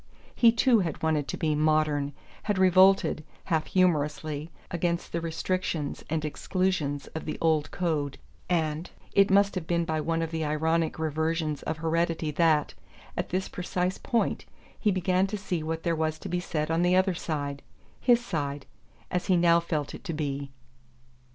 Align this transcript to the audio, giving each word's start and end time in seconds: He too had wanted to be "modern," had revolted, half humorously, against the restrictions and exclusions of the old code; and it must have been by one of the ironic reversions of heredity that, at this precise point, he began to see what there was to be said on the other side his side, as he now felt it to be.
He 0.33 0.51
too 0.51 0.79
had 0.79 1.03
wanted 1.03 1.27
to 1.27 1.37
be 1.37 1.53
"modern," 1.53 2.13
had 2.49 2.57
revolted, 2.57 3.23
half 3.43 3.67
humorously, 3.67 4.49
against 4.71 5.11
the 5.11 5.21
restrictions 5.21 6.03
and 6.09 6.25
exclusions 6.25 7.05
of 7.13 7.25
the 7.25 7.37
old 7.39 7.69
code; 7.69 8.17
and 8.49 8.89
it 9.13 9.29
must 9.29 9.53
have 9.53 9.67
been 9.67 9.85
by 9.85 10.01
one 10.01 10.23
of 10.23 10.31
the 10.31 10.43
ironic 10.43 10.97
reversions 10.97 11.61
of 11.61 11.77
heredity 11.77 12.31
that, 12.31 12.73
at 13.15 13.29
this 13.29 13.47
precise 13.47 13.99
point, 13.99 14.45
he 14.79 14.89
began 14.89 15.27
to 15.27 15.37
see 15.37 15.61
what 15.61 15.83
there 15.83 15.95
was 15.95 16.17
to 16.17 16.29
be 16.29 16.39
said 16.39 16.71
on 16.71 16.81
the 16.81 16.95
other 16.95 17.13
side 17.13 17.61
his 17.99 18.25
side, 18.25 18.65
as 19.11 19.27
he 19.27 19.37
now 19.37 19.59
felt 19.59 19.93
it 19.93 20.03
to 20.05 20.13
be. 20.13 20.49